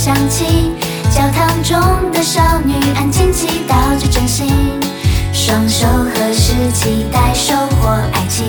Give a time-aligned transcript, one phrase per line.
[0.00, 0.72] 响起，
[1.14, 1.78] 教堂中
[2.10, 4.50] 的少女安静祈祷着真心，
[5.30, 8.46] 双手合十期待收获爱情，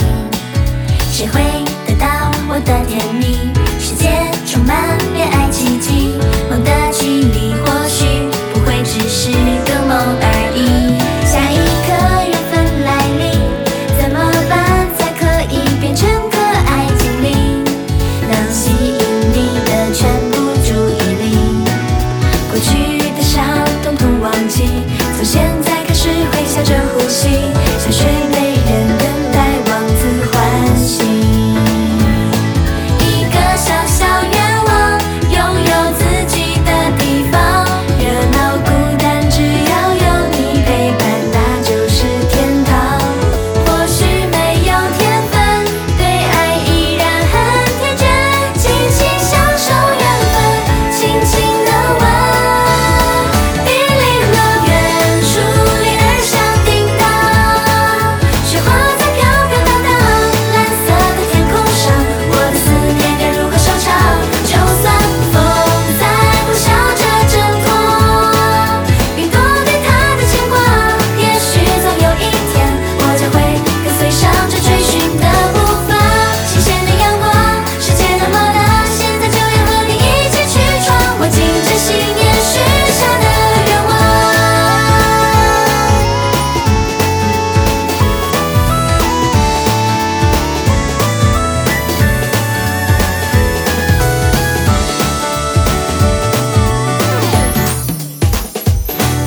[1.12, 1.42] 谁会
[1.86, 2.08] 得到
[2.48, 3.52] 我的甜蜜？
[3.78, 5.81] 世界充满恋爱情。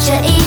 [0.04, 0.43] Sha'ir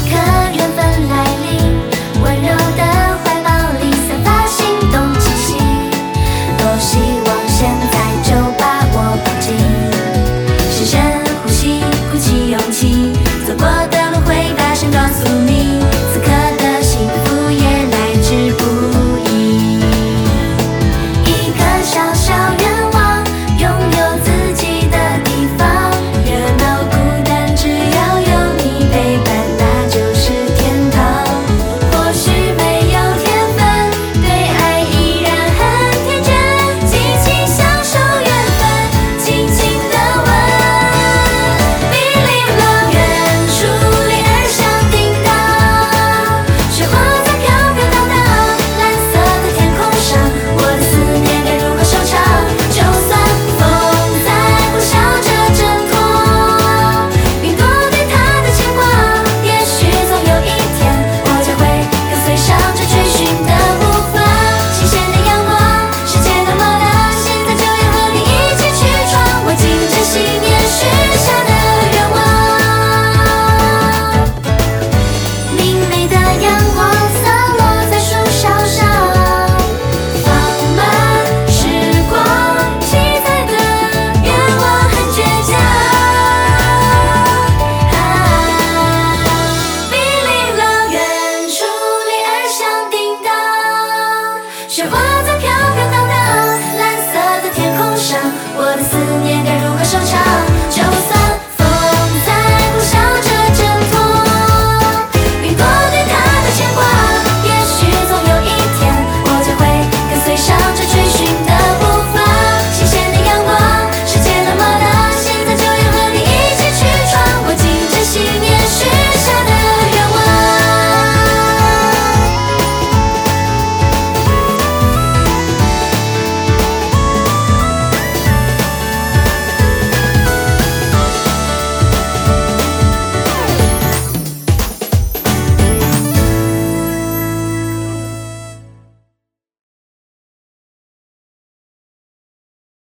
[94.77, 95.06] Shabbat.